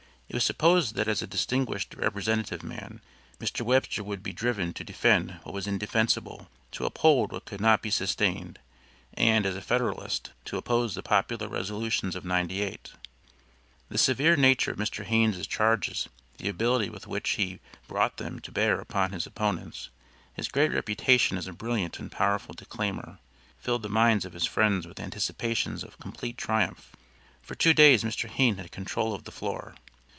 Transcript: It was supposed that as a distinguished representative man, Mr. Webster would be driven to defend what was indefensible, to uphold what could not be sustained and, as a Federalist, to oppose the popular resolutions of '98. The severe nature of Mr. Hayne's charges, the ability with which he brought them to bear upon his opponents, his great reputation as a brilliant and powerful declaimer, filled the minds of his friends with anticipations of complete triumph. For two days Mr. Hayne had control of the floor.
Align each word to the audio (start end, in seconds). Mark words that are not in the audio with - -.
It 0.27 0.35
was 0.35 0.45
supposed 0.45 0.95
that 0.95 1.09
as 1.09 1.21
a 1.21 1.27
distinguished 1.27 1.93
representative 1.93 2.63
man, 2.63 3.01
Mr. 3.37 3.63
Webster 3.63 4.01
would 4.01 4.23
be 4.23 4.31
driven 4.31 4.71
to 4.75 4.83
defend 4.85 5.31
what 5.43 5.51
was 5.53 5.67
indefensible, 5.67 6.47
to 6.71 6.85
uphold 6.85 7.33
what 7.33 7.43
could 7.43 7.59
not 7.59 7.81
be 7.81 7.89
sustained 7.91 8.57
and, 9.13 9.45
as 9.45 9.57
a 9.57 9.61
Federalist, 9.61 10.31
to 10.45 10.55
oppose 10.55 10.95
the 10.95 11.03
popular 11.03 11.49
resolutions 11.49 12.15
of 12.15 12.23
'98. 12.23 12.93
The 13.89 13.97
severe 13.97 14.37
nature 14.37 14.71
of 14.71 14.77
Mr. 14.77 15.03
Hayne's 15.03 15.45
charges, 15.47 16.07
the 16.37 16.47
ability 16.47 16.89
with 16.89 17.07
which 17.07 17.31
he 17.31 17.59
brought 17.89 18.15
them 18.15 18.39
to 18.39 18.53
bear 18.53 18.79
upon 18.79 19.11
his 19.11 19.27
opponents, 19.27 19.89
his 20.33 20.47
great 20.47 20.71
reputation 20.71 21.37
as 21.37 21.45
a 21.47 21.51
brilliant 21.51 21.99
and 21.99 22.09
powerful 22.09 22.53
declaimer, 22.55 23.19
filled 23.59 23.81
the 23.81 23.89
minds 23.89 24.23
of 24.23 24.31
his 24.31 24.45
friends 24.45 24.87
with 24.87 25.01
anticipations 25.01 25.83
of 25.83 25.99
complete 25.99 26.37
triumph. 26.37 26.95
For 27.41 27.53
two 27.53 27.73
days 27.73 28.05
Mr. 28.05 28.29
Hayne 28.29 28.55
had 28.55 28.71
control 28.71 29.13
of 29.13 29.25
the 29.25 29.31
floor. 29.33 29.75